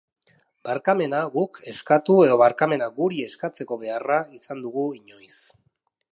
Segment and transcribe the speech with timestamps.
[0.67, 5.37] Barkamena guk eskatu edo barkamena guri eskatzeko beharra izan dugu inoiz.